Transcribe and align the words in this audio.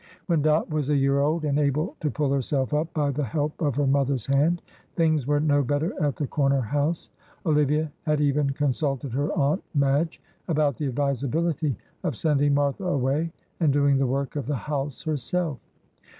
When 0.25 0.41
Dot 0.41 0.67
was 0.71 0.89
a 0.89 0.97
year 0.97 1.19
old 1.19 1.45
and 1.45 1.59
able 1.59 1.95
to 1.99 2.09
pull 2.09 2.31
herself 2.33 2.73
up 2.73 2.91
by 2.91 3.11
the 3.11 3.23
help 3.23 3.61
of 3.61 3.75
her 3.75 3.85
mother's 3.85 4.25
hand, 4.25 4.63
things 4.95 5.27
were 5.27 5.39
no 5.39 5.61
better 5.61 5.93
at 6.03 6.15
the 6.15 6.25
corner 6.25 6.59
house. 6.61 7.11
Olivia 7.45 7.91
had 8.01 8.19
even 8.19 8.49
consulted 8.49 9.11
her 9.11 9.31
Aunt 9.33 9.61
Madge 9.75 10.19
about 10.47 10.77
the 10.77 10.87
advisability 10.87 11.77
of 12.03 12.17
sending 12.17 12.55
Martha 12.55 12.83
away 12.83 13.31
and 13.59 13.71
doing 13.71 13.99
the 13.99 14.07
work 14.07 14.35
of 14.35 14.47
the 14.47 14.55
house 14.55 15.03
herself. 15.03 15.59